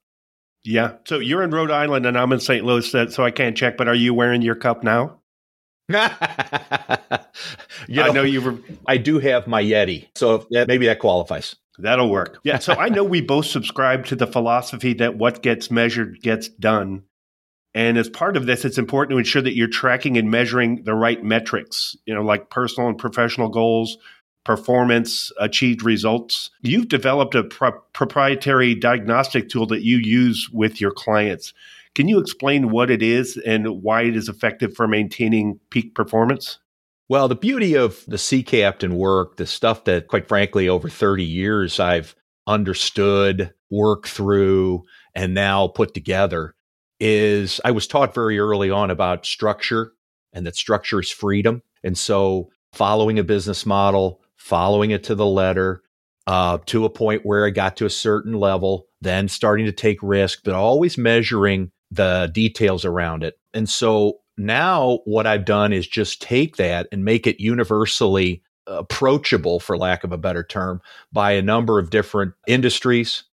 Yeah. 0.65 0.95
So 1.07 1.19
you're 1.19 1.43
in 1.43 1.51
Rhode 1.51 1.71
Island 1.71 2.07
and 2.07 2.17
I'm 2.17 2.33
in 2.33 2.41
St. 2.41 2.65
Louis, 2.65 2.89
so 2.89 3.25
I 3.25 3.31
can't 3.31 3.57
check, 3.57 3.77
but 3.77 3.89
are 3.89 3.95
you 3.95 4.15
wearing 4.15 4.43
your 4.43 4.55
cup 4.55 4.85
now? 4.85 5.19
you 5.89 5.97
know, 7.97 8.03
I 8.03 8.13
know 8.13 8.23
you 8.23 8.41
were. 8.41 8.59
I 8.87 8.97
do 8.97 9.19
have 9.19 9.47
my 9.47 9.63
Yeti, 9.63 10.09
so 10.15 10.47
maybe 10.51 10.87
that 10.87 11.01
qualifies. 11.01 11.57
That'll 11.79 12.11
work. 12.11 12.39
Yeah. 12.45 12.59
So 12.59 12.75
I 12.75 12.89
know 12.89 13.03
we 13.03 13.21
both 13.21 13.47
subscribe 13.47 14.07
to 14.07 14.17
the 14.17 14.27
philosophy 14.27 14.95
that 14.95 15.17
what 15.17 15.43
gets 15.43 15.71
measured 15.71 16.21
gets 16.23 16.49
done. 16.49 17.03
And 17.75 17.97
as 17.97 18.09
part 18.09 18.37
of 18.37 18.47
this, 18.47 18.65
it's 18.65 18.79
important 18.79 19.15
to 19.15 19.19
ensure 19.19 19.43
that 19.43 19.57
you're 19.57 19.69
tracking 19.69 20.19
and 20.19 20.31
measuring 20.31 20.85
the 20.85 20.95
right 20.95 21.23
metrics, 21.23 21.97
you 22.05 22.15
know, 22.15 22.23
like 22.23 22.51
personal 22.51 22.89
and 22.89 22.99
professional 22.99 23.49
goals, 23.49 23.97
performance, 24.45 25.31
achieved 25.39 25.83
results. 25.83 26.51
You've 26.63 26.89
developed 26.89 27.35
a 27.35 27.45
pro- 27.45 27.81
proprietary 27.93 28.75
diagnostic 28.75 29.49
tool 29.49 29.67
that 29.67 29.83
you 29.83 29.99
use 29.99 30.49
with 30.53 30.81
your 30.81 30.91
clients. 30.91 31.53
Can 31.95 32.09
you 32.09 32.19
explain 32.19 32.71
what 32.71 32.91
it 32.91 33.03
is 33.03 33.37
and 33.45 33.83
why 33.83 34.03
it 34.03 34.17
is 34.17 34.29
effective 34.29 34.75
for 34.75 34.89
maintaining 34.89 35.61
peak 35.71 35.95
performance? 35.95 36.59
Well, 37.09 37.29
the 37.29 37.35
beauty 37.35 37.75
of 37.75 38.05
the 38.09 38.17
Sea 38.17 38.43
Captain 38.43 38.97
work, 38.97 39.37
the 39.37 39.47
stuff 39.47 39.85
that, 39.85 40.09
quite 40.09 40.29
frankly, 40.29 40.69
over 40.69 40.89
30 40.89 41.23
years 41.23 41.79
I've 41.79 42.15
understood, 42.47 43.53
worked 43.71 44.09
through, 44.09 44.85
and 45.15 45.35
now 45.35 45.69
put 45.69 45.93
together 45.95 46.55
is 46.99 47.61
I 47.65 47.73
was 47.73 47.87
taught 47.87 48.15
very 48.15 48.39
early 48.39 48.71
on 48.71 48.91
about 48.91 49.27
structure 49.27 49.93
and 50.33 50.47
that 50.47 50.57
structure 50.57 51.01
is 51.01 51.11
freedom. 51.11 51.63
And 51.83 51.99
so 51.99 52.51
following 52.73 53.19
a 53.19 53.25
business 53.25 53.67
model, 53.67 54.22
following 54.43 54.91
it 54.91 55.05
to 55.05 55.15
the 55.15 55.27
letter, 55.27 55.83
uh, 56.27 56.59
to 56.67 56.85
a 56.85 56.91
point 56.91 57.25
where 57.25 57.47
I 57.47 57.51
got 57.51 57.77
to 57.77 57.87
a 57.87 57.91
certain 57.91 58.35
level, 58.35 58.87
then 59.01 59.29
starting 59.29 59.67
to 59.67 59.73
take 59.73 59.99
risk, 60.03 60.41
but 60.45 60.55
always 60.55 60.99
measuring 60.99 61.71
the 61.93 62.29
details 62.35 62.85
around 62.85 63.23
it. 63.23 63.35
And 63.55 63.69
so 63.69 64.19
now 64.37 64.99
what 65.05 65.27
I've 65.27 65.45
done 65.45 65.73
is 65.73 65.87
just 65.87 66.21
take 66.21 66.57
that 66.57 66.89
and 66.91 67.05
make 67.05 67.27
it 67.27 67.41
universally 67.41 68.43
approachable, 68.67 69.61
for 69.61 69.79
lack 69.79 70.03
of 70.03 70.13
a 70.13 70.19
better 70.19 70.43
term, 70.43 70.81
by 71.13 71.33
a 71.33 71.43
number 71.43 71.79
of 71.79 71.91
different 71.91 72.35
industries, 72.47 73.25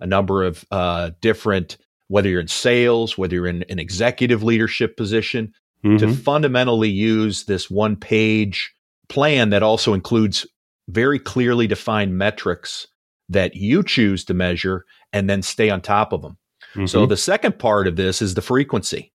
a 0.00 0.06
number 0.06 0.44
of 0.44 0.64
uh, 0.70 1.10
different 1.20 1.78
whether 2.08 2.28
you're 2.28 2.40
in 2.40 2.48
sales, 2.48 3.16
whether 3.16 3.36
you're 3.36 3.46
in 3.46 3.62
an 3.70 3.78
executive 3.78 4.42
leadership 4.42 4.98
position, 4.98 5.54
mm-hmm. 5.82 5.96
to 5.96 6.12
fundamentally 6.12 6.90
use 6.90 7.44
this 7.44 7.70
one 7.70 7.96
page 7.96 8.74
plan 9.12 9.50
that 9.50 9.62
also 9.62 9.94
includes 9.94 10.46
very 10.88 11.18
clearly 11.18 11.66
defined 11.66 12.16
metrics 12.16 12.86
that 13.28 13.54
you 13.54 13.82
choose 13.82 14.24
to 14.24 14.34
measure 14.34 14.84
and 15.12 15.28
then 15.28 15.42
stay 15.42 15.70
on 15.70 15.80
top 15.80 16.12
of 16.12 16.22
them. 16.22 16.38
Mm-hmm. 16.74 16.86
So 16.86 17.06
the 17.06 17.16
second 17.16 17.58
part 17.58 17.86
of 17.86 17.96
this 17.96 18.22
is 18.22 18.34
the 18.34 18.42
frequency. 18.42 19.12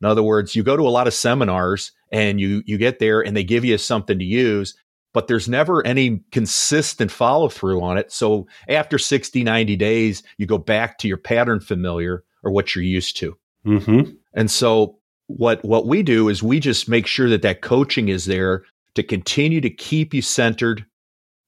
In 0.00 0.06
other 0.06 0.22
words, 0.22 0.54
you 0.54 0.62
go 0.62 0.76
to 0.76 0.86
a 0.86 0.90
lot 0.90 1.06
of 1.06 1.14
seminars 1.14 1.92
and 2.12 2.40
you 2.40 2.62
you 2.66 2.76
get 2.78 2.98
there 2.98 3.20
and 3.20 3.36
they 3.36 3.44
give 3.44 3.64
you 3.64 3.78
something 3.78 4.18
to 4.18 4.24
use 4.24 4.74
but 5.14 5.28
there's 5.28 5.48
never 5.48 5.86
any 5.86 6.20
consistent 6.32 7.10
follow 7.10 7.48
through 7.48 7.80
on 7.80 7.96
it. 7.96 8.12
So 8.12 8.46
after 8.68 8.98
60, 8.98 9.44
90 9.44 9.76
days, 9.76 10.22
you 10.36 10.46
go 10.46 10.58
back 10.58 10.98
to 10.98 11.08
your 11.08 11.16
pattern 11.16 11.60
familiar 11.60 12.24
or 12.42 12.50
what 12.50 12.74
you're 12.74 12.84
used 12.84 13.16
to. 13.18 13.38
Mm-hmm. 13.64 14.10
And 14.34 14.50
so 14.50 14.98
what, 15.28 15.64
what 15.64 15.86
we 15.86 16.02
do 16.02 16.28
is 16.28 16.42
we 16.42 16.60
just 16.60 16.88
make 16.88 17.06
sure 17.06 17.30
that 17.30 17.42
that 17.42 17.62
coaching 17.62 18.08
is 18.08 18.26
there 18.26 18.64
to 18.94 19.02
continue 19.02 19.60
to 19.60 19.70
keep 19.70 20.14
you 20.14 20.22
centered, 20.22 20.86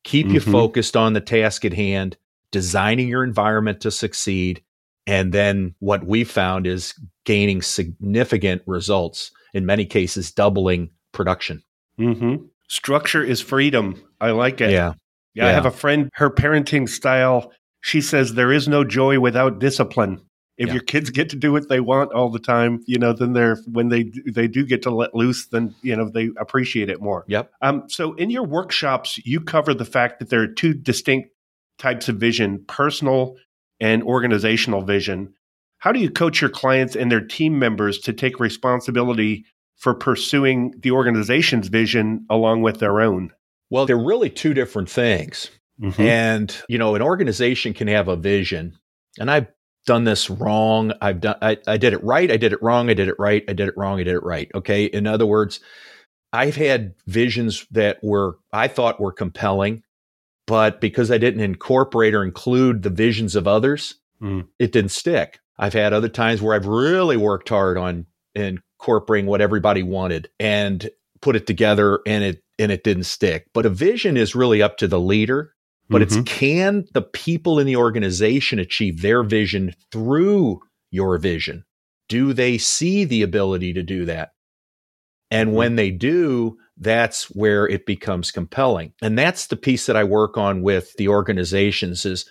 keep 0.05 0.27
mm-hmm. 0.27 0.35
you 0.35 0.41
focused 0.41 0.97
on 0.97 1.13
the 1.13 1.21
task 1.21 1.65
at 1.65 1.73
hand, 1.73 2.17
designing 2.53 3.09
your 3.09 3.25
environment 3.25 3.81
to 3.81 3.91
succeed, 3.91 4.63
And 5.07 5.33
then 5.33 5.75
what 5.79 6.05
we 6.05 6.25
found 6.25 6.67
is 6.67 6.95
gaining 7.25 7.63
significant 7.63 8.63
results, 8.67 9.31
in 9.55 9.65
many 9.65 9.87
cases, 9.87 10.33
doubling 10.33 10.91
production. 11.13 11.63
Mm-hmm. 11.99 12.47
Structure 12.69 13.23
is 13.23 13.41
freedom. 13.41 14.03
I 14.21 14.33
like 14.33 14.61
it. 14.61 14.71
Yeah. 14.71 14.95
yeah. 15.35 15.45
Yeah. 15.45 15.49
I 15.49 15.53
have 15.53 15.67
a 15.67 15.71
friend, 15.71 16.11
her 16.15 16.31
parenting 16.31 16.89
style, 16.89 17.53
she 17.83 18.01
says 18.01 18.35
there 18.35 18.53
is 18.53 18.67
no 18.67 18.83
joy 18.85 19.21
without 19.21 19.61
discipline. 19.61 20.21
If 20.59 20.69
yeah. 20.69 20.75
your 20.75 20.83
kids 20.83 21.11
get 21.11 21.29
to 21.31 21.37
do 21.37 21.53
what 21.53 21.69
they 21.69 21.81
want 21.81 22.13
all 22.13 22.31
the 22.31 22.39
time, 22.39 22.83
you 22.87 22.99
know, 22.99 23.13
then 23.13 23.35
they're 23.35 23.57
when 23.71 23.89
they 23.89 24.11
they 24.27 24.49
do 24.49 24.65
get 24.65 24.83
to 24.83 24.91
let 24.91 25.15
loose, 25.15 25.47
then 25.47 25.75
you 25.83 25.95
know 25.95 26.09
they 26.09 26.31
appreciate 26.39 26.89
it 26.89 27.01
more. 27.01 27.25
Yep. 27.29 27.53
Um. 27.61 27.85
So 27.89 28.15
in 28.15 28.31
your 28.31 28.45
workshops, 28.45 29.19
you 29.27 29.41
cover 29.41 29.75
the 29.75 29.85
fact 29.85 30.19
that 30.19 30.31
there 30.31 30.41
are 30.41 30.47
two 30.47 30.73
distinct 30.73 31.31
types 31.79 32.09
of 32.09 32.17
vision: 32.17 32.65
personal 32.67 33.37
and 33.81 34.03
organizational 34.03 34.83
vision. 34.83 35.35
How 35.79 35.93
do 35.93 36.01
you 36.01 36.11
coach 36.11 36.41
your 36.41 36.51
clients 36.51 36.97
and 36.97 37.13
their 37.13 37.21
team 37.21 37.59
members 37.59 37.99
to 38.01 38.13
take 38.13 38.41
responsibility 38.41 39.45
for 39.77 39.95
pursuing 39.95 40.75
the 40.81 40.91
organization's 40.91 41.69
vision 41.69 42.25
along 42.31 42.63
with 42.63 42.79
their 42.79 43.01
own? 43.01 43.31
Well, 43.71 43.87
they're 43.87 43.97
really 43.97 44.31
two 44.31 44.55
different 44.55 44.89
things. 44.89 45.51
Mm-hmm. 45.81 46.03
And, 46.03 46.57
you 46.69 46.79
know, 46.79 46.95
an 46.95 47.03
organization 47.03 47.75
can 47.75 47.89
have 47.89 48.09
a 48.09 48.17
vision. 48.17 48.79
And 49.19 49.31
I've 49.31 49.49
done 49.87 50.05
this 50.05 50.29
wrong. 50.29 50.93
I've 51.01 51.21
done 51.21 51.37
I, 51.41 51.59
I 51.67 51.77
did 51.79 51.93
it 51.93 52.05
right, 52.05 52.31
I 52.31 52.37
did 52.37 52.53
it 52.53 52.63
wrong, 52.63 52.91
I 52.91 52.95
did 52.95 53.09
it 53.09 53.19
right, 53.19 53.45
I 53.49 53.53
did 53.53 53.69
it 53.69 53.77
wrong, 53.77 54.01
I 54.01 54.05
did 54.05 54.15
it 54.15 54.23
right. 54.23 54.51
Okay. 54.55 54.85
In 54.85 55.07
other 55.07 55.27
words, 55.27 55.61
I've 56.33 56.57
had 56.57 56.95
visions 57.07 57.67
that 57.71 57.99
were 58.03 58.39
I 58.53 58.69
thought 58.69 59.01
were 59.01 59.13
compelling, 59.13 59.83
but 60.47 60.81
because 60.81 61.11
I 61.11 61.19
didn't 61.19 61.41
incorporate 61.41 62.15
or 62.15 62.25
include 62.25 62.83
the 62.83 62.91
visions 62.91 63.35
of 63.37 63.49
others, 63.49 63.95
mm. 64.21 64.47
it 64.59 64.73
didn't 64.73 64.91
stick. 64.91 65.39
I've 65.59 65.73
had 65.73 65.93
other 65.93 66.09
times 66.09 66.43
where 66.43 66.55
I've 66.55 66.67
really 66.67 67.17
worked 67.17 67.49
hard 67.49 67.79
on 67.79 68.07
incorporating 68.35 69.27
what 69.27 69.41
everybody 69.41 69.83
wanted 69.83 70.29
and 70.39 70.91
put 71.23 71.37
it 71.37 71.47
together 71.47 72.01
and 72.07 72.23
it 72.23 72.43
and 72.59 72.71
it 72.73 72.85
didn't 72.85 73.05
stick. 73.05 73.47
But 73.55 73.67
a 73.67 73.71
vision 73.71 74.17
is 74.17 74.35
really 74.35 74.63
up 74.63 74.77
to 74.79 74.89
the 74.89 75.01
leader 75.01 75.55
but 75.89 76.03
mm-hmm. 76.03 76.21
it's 76.21 76.31
can 76.31 76.85
the 76.93 77.03
people 77.03 77.59
in 77.59 77.67
the 77.67 77.77
organization 77.77 78.59
achieve 78.59 79.03
their 79.03 79.23
vision 79.23 79.75
through 79.93 80.61
your 80.91 81.19
vision? 81.19 81.65
Do 82.09 82.33
they 82.33 82.59
see 82.59 83.05
the 83.05 83.23
ability 83.23 83.73
to 83.75 83.83
do 83.83 84.05
that? 84.05 84.33
And 85.31 85.49
mm-hmm. 85.49 85.57
when 85.57 85.77
they 85.77 85.91
do, 85.91 86.59
that's 86.77 87.25
where 87.31 87.67
it 87.67 87.87
becomes 87.87 88.31
compelling. 88.31 88.93
And 89.03 89.19
that's 89.19 89.47
the 89.47 89.57
piece 89.57 89.87
that 89.87 89.97
I 89.97 90.05
work 90.05 90.37
on 90.37 90.63
with 90.63 90.95
the 90.97 91.09
organizations 91.09 92.05
is 92.05 92.27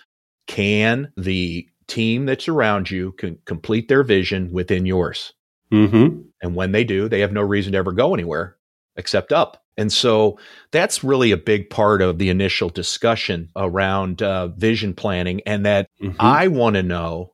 can 0.46 1.12
the 1.16 1.68
team 1.86 2.26
that's 2.26 2.48
around 2.48 2.90
you 2.90 3.12
can 3.12 3.38
complete 3.44 3.88
their 3.88 4.02
vision 4.02 4.50
within 4.52 4.86
yours? 4.86 5.32
Mm-hmm. 5.72 6.20
And 6.42 6.54
when 6.54 6.72
they 6.72 6.84
do, 6.84 7.08
they 7.08 7.20
have 7.20 7.32
no 7.32 7.42
reason 7.42 7.72
to 7.72 7.78
ever 7.78 7.92
go 7.92 8.14
anywhere 8.14 8.56
except 8.96 9.32
up. 9.32 9.62
And 9.76 9.92
so 9.92 10.38
that's 10.70 11.04
really 11.04 11.32
a 11.32 11.36
big 11.36 11.68
part 11.70 12.00
of 12.00 12.18
the 12.18 12.30
initial 12.30 12.68
discussion 12.70 13.50
around 13.56 14.22
uh, 14.22 14.48
vision 14.48 14.94
planning. 14.94 15.42
And 15.46 15.66
that 15.66 15.88
mm-hmm. 16.02 16.16
I 16.18 16.48
want 16.48 16.76
to 16.76 16.82
know 16.82 17.32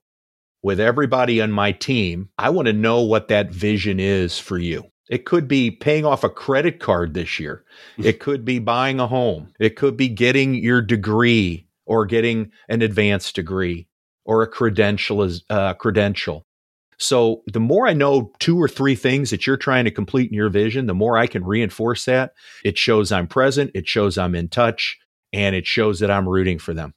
with 0.63 0.81
everybody 0.81 1.41
on 1.41 1.53
my 1.53 1.73
team, 1.73 2.29
I 2.39 2.51
want 2.51 2.67
to 2.67 2.73
know 2.73 3.01
what 3.01 3.29
that 3.29 3.51
vision 3.51 4.01
is 4.01 4.39
for 4.39 4.59
you. 4.59 4.85
It 5.09 5.25
could 5.27 5.47
be 5.47 5.71
paying 5.71 6.05
off 6.05 6.25
a 6.25 6.31
credit 6.31 6.81
card 6.81 7.15
this 7.15 7.39
year. 7.39 7.65
It 7.99 8.19
could 8.21 8.45
be 8.45 8.59
buying 8.59 8.99
a 8.99 9.07
home. 9.07 9.53
It 9.61 9.77
could 9.77 9.97
be 9.97 10.09
getting 10.09 10.55
your 10.55 10.81
degree 10.81 11.67
or 11.85 12.07
getting 12.07 12.51
an 12.69 12.81
advanced 12.81 13.35
degree 13.35 13.89
or 14.25 14.43
a 14.43 14.47
credential 14.47 15.29
uh, 15.51 15.75
credential. 15.75 16.47
So 17.03 17.43
the 17.47 17.61
more 17.61 17.87
I 17.87 17.93
know 17.93 18.33
two 18.39 18.61
or 18.61 18.69
three 18.69 18.95
things 18.95 19.31
that 19.31 19.47
you're 19.47 19.57
trying 19.57 19.85
to 19.87 19.91
complete 19.91 20.31
in 20.31 20.37
your 20.37 20.49
vision, 20.49 20.87
the 20.87 20.95
more 20.95 21.19
I 21.19 21.27
can 21.27 21.45
reinforce 21.45 22.05
that. 22.05 22.33
It 22.65 22.79
shows 22.79 23.11
I'm 23.11 23.27
present, 23.27 23.73
it 23.75 23.89
shows 23.89 24.17
I'm 24.17 24.35
in 24.37 24.49
touch, 24.49 24.99
and 25.33 25.57
it 25.57 25.67
shows 25.67 25.99
that 25.99 26.11
I'm 26.11 26.29
rooting 26.29 26.61
for 26.61 26.73
them. 26.73 26.95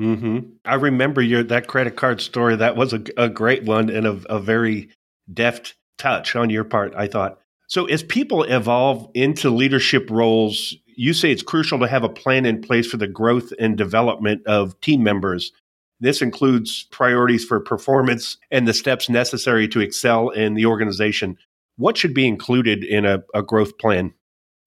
Mm-hmm. 0.00 0.38
I 0.64 0.74
remember 0.74 1.20
your 1.20 1.42
that 1.44 1.66
credit 1.66 1.94
card 1.94 2.20
story. 2.20 2.56
That 2.56 2.76
was 2.76 2.92
a, 2.94 3.02
a 3.16 3.28
great 3.28 3.64
one 3.64 3.90
and 3.90 4.06
a, 4.06 4.20
a 4.28 4.40
very 4.40 4.88
deft 5.32 5.74
touch 5.98 6.34
on 6.34 6.50
your 6.50 6.64
part. 6.64 6.94
I 6.96 7.06
thought. 7.06 7.38
So 7.68 7.84
as 7.86 8.02
people 8.02 8.44
evolve 8.44 9.10
into 9.14 9.50
leadership 9.50 10.10
roles, 10.10 10.74
you 10.96 11.12
say 11.12 11.30
it's 11.30 11.42
crucial 11.42 11.78
to 11.80 11.86
have 11.86 12.02
a 12.02 12.08
plan 12.08 12.46
in 12.46 12.62
place 12.62 12.86
for 12.86 12.96
the 12.96 13.06
growth 13.06 13.52
and 13.58 13.76
development 13.76 14.46
of 14.46 14.80
team 14.80 15.02
members. 15.02 15.52
This 16.00 16.20
includes 16.20 16.84
priorities 16.90 17.44
for 17.44 17.60
performance 17.60 18.36
and 18.50 18.66
the 18.66 18.74
steps 18.74 19.08
necessary 19.08 19.68
to 19.68 19.80
excel 19.80 20.30
in 20.30 20.54
the 20.54 20.66
organization. 20.66 21.38
What 21.76 21.96
should 21.96 22.14
be 22.14 22.26
included 22.26 22.84
in 22.84 23.04
a, 23.04 23.22
a 23.34 23.42
growth 23.42 23.78
plan? 23.78 24.14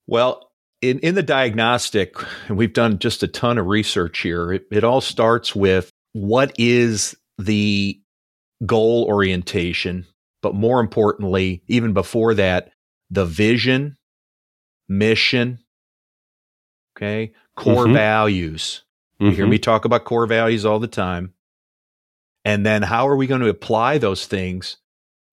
Well, 0.08 0.50
in, 0.82 1.00
in 1.00 1.16
the 1.16 1.24
diagnostic, 1.24 2.16
and 2.48 2.58
we've 2.58 2.74
done 2.74 3.00
just 3.00 3.24
a 3.24 3.28
ton 3.28 3.58
of 3.58 3.68
research 3.68 4.20
here, 4.20 4.54
it, 4.54 4.66
it 4.72 4.84
all 4.84 5.02
starts 5.02 5.56
with 5.56 5.90
what 6.14 6.54
is 6.58 7.16
the 7.38 8.00
goal 8.66 9.06
orientation, 9.08 10.06
but 10.42 10.56
more 10.56 10.80
importantly, 10.80 11.64
even 11.68 11.94
before 11.94 12.34
that, 12.36 12.72
the 13.10 13.26
vision, 13.26 13.98
mission, 14.88 15.60
okay, 16.96 17.34
core 17.56 17.86
mm-hmm. 17.86 17.94
values. 17.94 18.84
You 19.20 19.32
hear 19.32 19.46
mm-hmm. 19.46 19.52
me 19.52 19.60
talk 19.60 19.86
about 19.86 20.06
core 20.06 20.28
values 20.28 20.66
all 20.66 20.80
the 20.80 20.88
time. 20.88 21.34
And 22.46 22.66
then 22.66 22.82
how 22.82 23.08
are 23.08 23.16
we 23.16 23.28
going 23.28 23.42
to 23.42 23.50
apply 23.50 23.98
those 23.98 24.26
things 24.26 24.78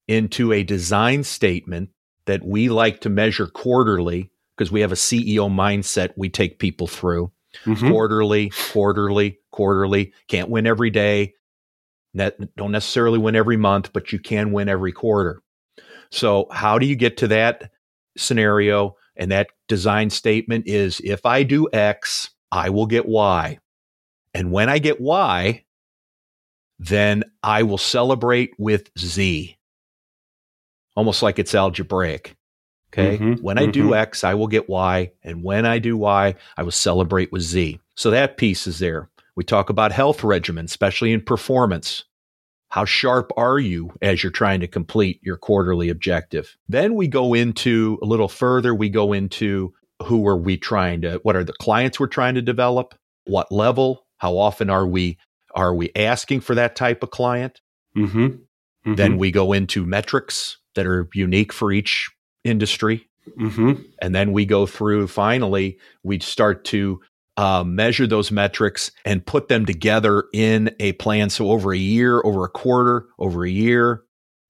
into 0.09 0.53
a 0.53 0.62
design 0.62 1.23
statement 1.23 1.91
that 2.26 2.45
we 2.45 2.69
like 2.69 3.03
to 3.03 3.11
measure 3.11 3.47
quarterly 3.47 4.31
because 4.57 4.73
we 4.73 4.81
have 4.81 4.93
a 4.93 4.97
CEO 4.97 5.50
mindset 5.50 6.12
we 6.17 6.29
take 6.29 6.59
people 6.59 6.87
through 6.87 7.31
mm-hmm. 7.64 7.91
quarterly, 7.91 8.50
quarterly, 8.73 9.38
quarterly. 9.50 10.12
Can't 10.29 10.50
win 10.50 10.67
every 10.67 10.91
day. 10.91 11.35
Don't 12.17 12.73
necessarily 12.73 13.19
win 13.19 13.37
every 13.37 13.57
month, 13.57 13.93
but 13.93 14.12
you 14.12 14.19
can 14.19 14.53
win 14.53 14.69
every 14.69 14.93
quarter. 14.93 15.43
So, 16.11 16.47
how 16.53 16.79
do 16.79 16.87
you 16.87 16.95
get 16.95 17.17
to 17.19 17.29
that 17.29 17.71
scenario? 18.17 18.97
And 19.17 19.31
that 19.33 19.49
design 19.69 20.11
statement 20.11 20.69
is 20.69 21.00
if 21.03 21.26
I 21.26 21.43
do 21.43 21.69
X, 21.73 22.31
I 22.53 22.71
will 22.71 22.87
get 22.87 23.07
Y. 23.07 23.59
And 24.35 24.50
when 24.50 24.69
I 24.69 24.79
get 24.79 25.00
Y, 25.00 25.64
then 26.79 27.25
I 27.43 27.62
will 27.62 27.79
celebrate 27.79 28.50
with 28.59 28.91
Z. 28.99 29.57
Almost 30.97 31.23
like 31.23 31.38
it's 31.38 31.55
algebraic. 31.55 32.37
Okay. 32.93 33.19
Mm-hmm, 33.19 33.43
when 33.43 33.57
mm-hmm. 33.57 33.69
I 33.69 33.73
do 33.73 33.85
mm-hmm. 33.85 33.95
X, 33.95 34.25
I 34.25 34.35
will 34.35 34.47
get 34.47 34.69
Y. 34.69 35.12
And 35.23 35.43
when 35.43 35.67
I 35.67 35.79
do 35.79 35.97
Y, 35.97 36.35
I 36.57 36.62
will 36.62 36.71
celebrate 36.71 37.33
with 37.33 37.43
Z. 37.43 37.81
So 37.97 38.11
that 38.11 38.37
piece 38.37 38.67
is 38.67 38.79
there. 38.79 39.09
We 39.37 39.45
talk 39.45 39.69
about 39.69 39.93
health 39.93 40.23
regimen, 40.23 40.67
especially 40.67 41.12
in 41.12 41.21
performance. 41.21 42.05
How 42.69 42.85
sharp 42.85 43.33
are 43.37 43.59
you 43.59 43.93
as 44.03 44.23
you're 44.23 44.33
trying 44.33 44.61
to 44.61 44.69
complete 44.69 45.21
your 45.23 45.37
quarterly 45.37 45.88
objective? 45.88 46.57
Then 46.69 46.95
we 46.95 47.09
go 47.09 47.35
into 47.35 47.99
a 48.03 48.07
little 48.07 48.29
further. 48.29 48.75
We 48.75 48.88
go 48.88 49.12
into 49.12 49.73
who 50.05 50.26
are 50.26 50.37
we 50.37 50.57
trying 50.57 51.03
to, 51.03 51.21
what 51.23 51.37
are 51.37 51.45
the 51.45 51.53
clients 51.53 51.99
we're 51.99 52.07
trying 52.07 52.35
to 52.35 52.43
develop? 52.43 52.95
What 53.26 53.50
level? 53.50 54.03
How 54.25 54.38
often 54.38 54.71
are 54.71 54.87
we 54.87 55.19
are 55.54 55.75
we 55.75 55.90
asking 55.95 56.40
for 56.40 56.54
that 56.54 56.76
type 56.76 57.02
of 57.02 57.11
client? 57.11 57.61
Mm-hmm. 57.95 58.26
Mm-hmm. 58.26 58.95
Then 58.95 59.19
we 59.19 59.31
go 59.31 59.52
into 59.52 59.85
metrics 59.85 60.57
that 60.76 60.87
are 60.87 61.11
unique 61.12 61.52
for 61.52 61.71
each 61.71 62.11
industry. 62.43 63.07
Mm-hmm. 63.38 63.83
And 64.00 64.14
then 64.14 64.33
we 64.33 64.47
go 64.47 64.64
through, 64.64 65.09
finally, 65.09 65.78
we 66.02 66.21
start 66.21 66.64
to 66.66 67.02
uh, 67.37 67.64
measure 67.64 68.07
those 68.07 68.31
metrics 68.31 68.93
and 69.04 69.26
put 69.26 69.49
them 69.49 69.66
together 69.66 70.25
in 70.33 70.75
a 70.81 70.93
plan. 70.93 71.28
So 71.28 71.50
over 71.50 71.75
a 71.75 71.78
year, 71.78 72.23
over 72.25 72.47
a 72.47 72.49
quarter, 72.50 73.04
over 73.19 73.45
a 73.45 73.50
year, 73.50 74.04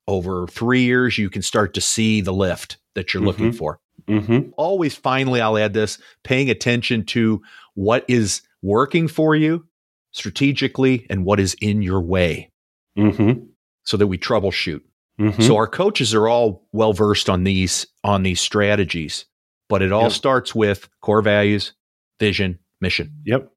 over 0.06 0.46
three 0.46 0.84
years, 0.84 1.18
you 1.18 1.30
can 1.30 1.42
start 1.42 1.74
to 1.74 1.80
see 1.80 2.20
the 2.20 2.32
lift 2.32 2.76
that 2.94 3.12
you're 3.12 3.24
looking 3.24 3.48
mm-hmm. 3.48 3.56
for. 3.56 3.80
Mm-hmm. 4.06 4.50
Always, 4.56 4.94
finally, 4.94 5.40
I'll 5.40 5.58
add 5.58 5.72
this 5.72 5.98
paying 6.22 6.48
attention 6.48 7.06
to 7.06 7.42
what 7.74 8.04
is 8.06 8.42
working 8.64 9.06
for 9.06 9.36
you 9.36 9.64
strategically 10.10 11.06
and 11.10 11.24
what 11.24 11.38
is 11.38 11.54
in 11.60 11.82
your 11.82 12.00
way 12.00 12.50
mm-hmm. 12.96 13.44
so 13.84 13.96
that 13.96 14.06
we 14.06 14.16
troubleshoot. 14.16 14.80
Mm-hmm. 15.20 15.42
So 15.42 15.56
our 15.56 15.68
coaches 15.68 16.14
are 16.14 16.26
all 16.26 16.66
well 16.72 16.92
versed 16.92 17.28
on 17.28 17.44
these 17.44 17.86
on 18.02 18.24
these 18.24 18.40
strategies, 18.40 19.26
but 19.68 19.82
it 19.82 19.92
all 19.92 20.04
yep. 20.04 20.12
starts 20.12 20.54
with 20.54 20.88
core 21.02 21.22
values, 21.22 21.72
vision, 22.18 22.58
mission. 22.80 23.12
Yep. 23.24 23.52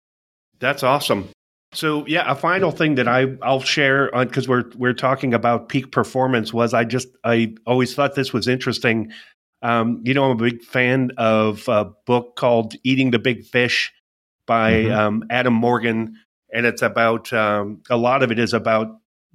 That's 0.59 0.83
awesome. 0.83 1.29
So 1.73 2.05
yeah, 2.05 2.29
a 2.29 2.35
final 2.35 2.71
thing 2.71 2.95
that 2.95 3.07
I 3.07 3.35
I'll 3.41 3.61
share 3.61 4.13
on 4.13 4.27
because 4.27 4.47
we're 4.47 4.65
we're 4.75 4.93
talking 4.93 5.33
about 5.33 5.69
peak 5.69 5.91
performance 5.91 6.53
was 6.53 6.73
I 6.73 6.83
just 6.83 7.07
I 7.23 7.55
always 7.65 7.95
thought 7.95 8.15
this 8.15 8.33
was 8.33 8.47
interesting. 8.47 9.11
Um, 9.63 10.01
you 10.03 10.13
know, 10.13 10.25
I'm 10.25 10.31
a 10.31 10.43
big 10.43 10.61
fan 10.61 11.11
of 11.17 11.67
a 11.67 11.85
book 12.05 12.35
called 12.35 12.75
Eating 12.83 13.09
the 13.09 13.19
Big 13.19 13.43
Fish 13.43 13.91
by 14.47 14.71
mm-hmm. 14.73 14.97
um, 14.97 15.23
Adam 15.29 15.53
Morgan, 15.53 16.15
and 16.51 16.65
it's 16.65 16.81
about 16.81 17.31
um, 17.33 17.81
a 17.89 17.97
lot 17.97 18.23
of 18.23 18.31
it 18.31 18.39
is 18.39 18.53
about 18.53 18.87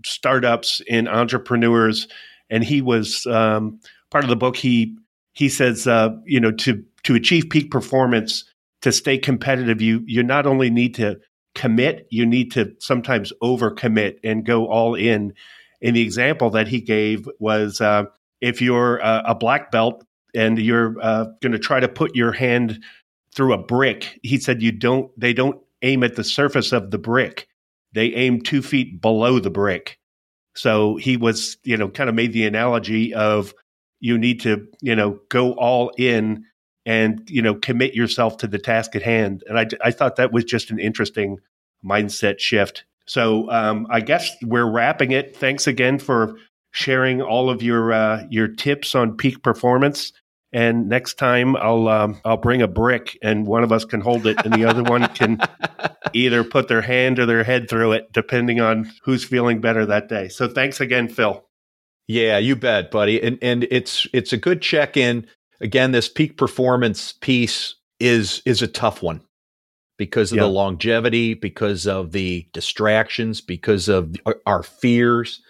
startups 0.04 0.80
and 0.90 1.08
entrepreneurs, 1.08 2.08
and 2.50 2.64
he 2.64 2.82
was 2.82 3.26
um, 3.26 3.78
part 4.10 4.24
of 4.24 4.30
the 4.30 4.36
book. 4.36 4.56
He 4.56 4.96
he 5.34 5.48
says, 5.48 5.86
uh, 5.86 6.10
you 6.24 6.40
know, 6.40 6.50
to 6.50 6.84
to 7.04 7.14
achieve 7.14 7.50
peak 7.50 7.70
performance, 7.70 8.44
to 8.80 8.92
stay 8.92 9.18
competitive, 9.18 9.80
you 9.80 10.02
you 10.06 10.22
not 10.22 10.46
only 10.46 10.70
need 10.70 10.94
to 10.96 11.20
commit, 11.54 12.06
you 12.10 12.26
need 12.26 12.52
to 12.52 12.74
sometimes 12.78 13.32
overcommit 13.42 14.16
and 14.24 14.44
go 14.44 14.66
all 14.66 14.94
in. 14.94 15.34
And 15.82 15.96
the 15.96 16.02
example 16.02 16.50
that 16.50 16.68
he 16.68 16.80
gave 16.80 17.28
was 17.38 17.80
uh, 17.80 18.04
if 18.40 18.62
you're 18.62 18.98
a, 18.98 19.22
a, 19.26 19.34
black 19.34 19.70
belt 19.70 20.04
and 20.34 20.58
you're 20.58 20.96
uh, 21.02 21.26
going 21.42 21.52
to 21.52 21.58
try 21.58 21.80
to 21.80 21.88
put 21.88 22.14
your 22.14 22.32
hand 22.32 22.82
through 23.34 23.54
a 23.54 23.58
brick, 23.58 24.18
he 24.22 24.38
said 24.38 24.62
you 24.62 24.72
don't. 24.72 25.10
They 25.18 25.32
don't 25.32 25.60
aim 25.82 26.02
at 26.04 26.16
the 26.16 26.24
surface 26.24 26.72
of 26.72 26.90
the 26.90 26.98
brick; 26.98 27.48
they 27.92 28.06
aim 28.14 28.40
two 28.40 28.62
feet 28.62 29.00
below 29.00 29.38
the 29.38 29.50
brick. 29.50 29.98
So 30.54 30.96
he 30.96 31.16
was, 31.16 31.56
you 31.64 31.76
know, 31.76 31.88
kind 31.88 32.10
of 32.10 32.14
made 32.14 32.32
the 32.32 32.44
analogy 32.44 33.14
of 33.14 33.54
you 34.00 34.18
need 34.18 34.40
to, 34.40 34.66
you 34.82 34.94
know, 34.94 35.18
go 35.30 35.52
all 35.52 35.92
in 35.96 36.44
and 36.84 37.22
you 37.30 37.40
know 37.40 37.54
commit 37.54 37.94
yourself 37.94 38.36
to 38.38 38.46
the 38.46 38.58
task 38.58 38.96
at 38.96 39.02
hand. 39.02 39.42
And 39.48 39.58
I, 39.58 39.66
I 39.84 39.90
thought 39.90 40.16
that 40.16 40.32
was 40.32 40.44
just 40.44 40.70
an 40.70 40.78
interesting 40.78 41.38
mindset 41.84 42.38
shift. 42.38 42.84
So 43.06 43.50
um, 43.50 43.86
I 43.90 44.00
guess 44.00 44.30
we're 44.42 44.70
wrapping 44.70 45.12
it. 45.12 45.36
Thanks 45.36 45.66
again 45.66 45.98
for 45.98 46.36
sharing 46.72 47.20
all 47.20 47.50
of 47.50 47.62
your 47.62 47.92
uh, 47.92 48.24
your 48.30 48.48
tips 48.48 48.94
on 48.94 49.16
peak 49.16 49.42
performance. 49.42 50.12
And 50.52 50.88
next 50.88 51.14
time 51.14 51.56
I'll 51.56 51.88
um, 51.88 52.20
I'll 52.24 52.36
bring 52.36 52.62
a 52.62 52.68
brick, 52.68 53.18
and 53.22 53.46
one 53.46 53.64
of 53.64 53.72
us 53.72 53.84
can 53.84 54.00
hold 54.00 54.26
it, 54.26 54.44
and 54.44 54.52
the 54.52 54.66
other 54.66 54.82
one 54.82 55.06
can 55.14 55.38
either 56.12 56.44
put 56.44 56.68
their 56.68 56.82
hand 56.82 57.18
or 57.18 57.26
their 57.26 57.44
head 57.44 57.70
through 57.70 57.92
it, 57.92 58.12
depending 58.12 58.60
on 58.60 58.90
who's 59.02 59.24
feeling 59.24 59.60
better 59.60 59.86
that 59.86 60.08
day. 60.08 60.28
So 60.28 60.48
thanks 60.48 60.80
again, 60.80 61.08
Phil. 61.08 61.44
Yeah, 62.06 62.38
you 62.38 62.56
bet, 62.56 62.90
buddy. 62.90 63.22
And 63.22 63.38
and 63.40 63.66
it's 63.70 64.06
it's 64.12 64.32
a 64.32 64.36
good 64.36 64.60
check 64.60 64.96
in 64.96 65.26
again, 65.62 65.92
this 65.92 66.08
peak 66.08 66.36
performance 66.36 67.12
piece 67.12 67.76
is 67.98 68.42
is 68.44 68.60
a 68.60 68.66
tough 68.66 69.02
one 69.02 69.22
because 69.96 70.32
of 70.32 70.38
the 70.38 70.46
longevity, 70.48 71.34
because 71.34 71.86
of 71.86 72.12
the 72.12 72.46
distractions, 72.52 73.40
because 73.40 73.88
of 73.88 74.16
our 74.44 74.62
fears. 74.62 75.40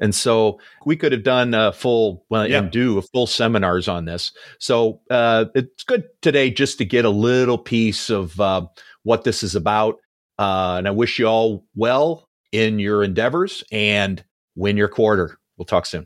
And 0.00 0.14
so 0.14 0.58
we 0.86 0.96
could 0.96 1.12
have 1.12 1.22
done 1.22 1.52
a 1.54 1.72
full 1.72 2.24
well, 2.30 2.48
yeah. 2.48 2.58
and 2.58 2.70
do 2.70 2.98
a 2.98 3.02
full 3.02 3.26
seminars 3.26 3.86
on 3.86 4.06
this. 4.06 4.32
So 4.58 5.00
uh, 5.10 5.46
it's 5.54 5.84
good 5.84 6.04
today 6.22 6.50
just 6.50 6.78
to 6.78 6.84
get 6.84 7.04
a 7.04 7.10
little 7.10 7.58
piece 7.58 8.08
of 8.08 8.40
uh, 8.40 8.66
what 9.02 9.24
this 9.24 9.42
is 9.42 9.54
about. 9.54 9.96
Uh, 10.38 10.76
and 10.78 10.88
I 10.88 10.90
wish 10.90 11.18
you 11.18 11.26
all 11.26 11.66
well 11.74 12.28
in 12.50 12.78
your 12.78 13.04
endeavors 13.04 13.62
and 13.70 14.24
win 14.56 14.76
your 14.76 14.88
quarter. 14.88 15.38
We'll 15.58 15.66
talk 15.66 15.84
soon. 15.84 16.04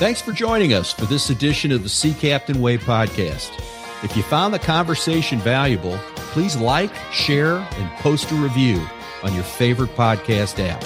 Thanks 0.00 0.20
for 0.22 0.32
joining 0.32 0.72
us 0.72 0.92
for 0.92 1.06
this 1.06 1.30
edition 1.30 1.72
of 1.72 1.82
the 1.82 1.88
Sea 1.88 2.14
Captain 2.14 2.60
Way 2.60 2.78
podcast. 2.78 3.50
If 4.02 4.16
you 4.16 4.22
found 4.22 4.54
the 4.54 4.58
conversation 4.58 5.38
valuable, 5.40 5.98
please 6.32 6.56
like, 6.56 6.94
share, 7.12 7.56
and 7.56 7.90
post 7.98 8.30
a 8.30 8.34
review 8.34 8.82
on 9.22 9.34
your 9.34 9.42
favorite 9.42 9.90
podcast 9.90 10.58
app. 10.58 10.82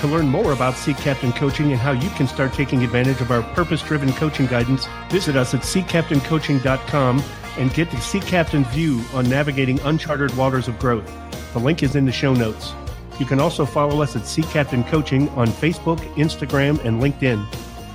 To 0.00 0.06
learn 0.06 0.28
more 0.28 0.52
about 0.52 0.76
Sea 0.76 0.94
Captain 0.94 1.32
Coaching 1.32 1.72
and 1.72 1.80
how 1.80 1.92
you 1.92 2.08
can 2.10 2.26
start 2.26 2.52
taking 2.52 2.82
advantage 2.82 3.20
of 3.20 3.30
our 3.30 3.42
purpose 3.54 3.82
driven 3.82 4.12
coaching 4.14 4.46
guidance, 4.46 4.86
visit 5.10 5.36
us 5.36 5.54
at 5.54 5.60
seacaptaincoaching.com 5.60 7.22
and 7.58 7.74
get 7.74 7.90
the 7.90 8.00
Sea 8.00 8.20
Captain 8.20 8.64
view 8.64 9.02
on 9.12 9.28
navigating 9.28 9.78
uncharted 9.80 10.34
waters 10.36 10.68
of 10.68 10.78
growth. 10.78 11.10
The 11.52 11.58
link 11.58 11.82
is 11.82 11.96
in 11.96 12.06
the 12.06 12.12
show 12.12 12.32
notes. 12.32 12.72
You 13.18 13.26
can 13.26 13.40
also 13.40 13.66
follow 13.66 14.02
us 14.02 14.16
at 14.16 14.26
Sea 14.26 14.42
Captain 14.44 14.84
Coaching 14.84 15.28
on 15.30 15.48
Facebook, 15.48 15.98
Instagram, 16.14 16.82
and 16.84 17.02
LinkedIn 17.02 17.46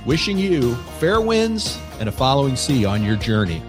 wishing 0.06 0.38
you 0.38 0.76
fair 1.00 1.20
winds 1.20 1.78
and 1.98 2.08
a 2.08 2.12
following 2.12 2.56
sea 2.56 2.84
on 2.84 3.02
your 3.02 3.16
journey. 3.16 3.60